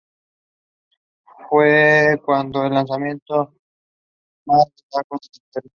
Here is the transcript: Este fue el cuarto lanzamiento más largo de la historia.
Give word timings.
Este 1.29 1.47
fue 1.47 2.13
el 2.13 2.21
cuarto 2.23 2.67
lanzamiento 2.67 3.53
más 4.47 4.63
largo 4.95 5.17
de 5.19 5.29
la 5.29 5.45
historia. 5.45 5.69